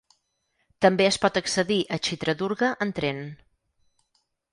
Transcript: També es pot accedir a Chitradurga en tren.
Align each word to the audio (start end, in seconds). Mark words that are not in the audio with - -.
També 0.85 1.05
es 1.09 1.19
pot 1.25 1.35
accedir 1.41 1.77
a 1.97 1.99
Chitradurga 2.07 2.71
en 2.87 2.95
tren. 3.01 3.21